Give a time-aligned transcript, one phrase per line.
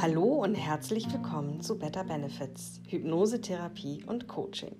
[0.00, 4.76] Hallo und herzlich willkommen zu Better Benefits, Hypnosetherapie und Coaching.